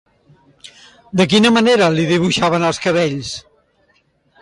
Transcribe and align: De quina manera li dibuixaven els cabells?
De 1.21 1.27
quina 1.35 1.53
manera 1.59 1.91
li 1.99 2.09
dibuixaven 2.15 2.69
els 2.73 2.83
cabells? 2.87 3.39